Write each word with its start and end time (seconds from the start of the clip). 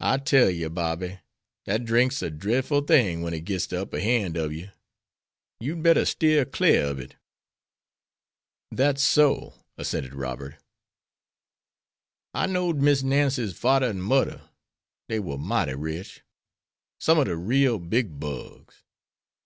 I 0.00 0.16
tell 0.16 0.50
you, 0.50 0.68
Bobby, 0.68 1.20
dat 1.64 1.84
drink's 1.84 2.22
a 2.22 2.28
drefful 2.32 2.88
thing 2.88 3.22
wen 3.22 3.32
it 3.32 3.44
gits 3.44 3.68
de 3.68 3.80
upper 3.80 4.00
han' 4.00 4.36
ob 4.36 4.50
you. 4.50 4.70
You'd 5.60 5.80
better 5.80 6.04
steer 6.04 6.44
clar 6.44 6.86
ob 6.88 6.98
it." 6.98 7.14
"That's 8.72 9.00
so," 9.00 9.62
assented 9.78 10.12
Robert. 10.12 10.56
"I 12.34 12.48
know'd 12.48 12.78
Miss 12.82 13.04
Nancy's 13.04 13.56
fadder 13.56 13.86
and 13.86 14.02
mudder. 14.02 14.42
Dey 15.08 15.20
war 15.20 15.38
mighty 15.38 15.74
rich. 15.74 16.22
Some 16.98 17.20
ob 17.20 17.26
de 17.26 17.36
real 17.36 17.78
big 17.78 18.18
bugs. 18.18 18.82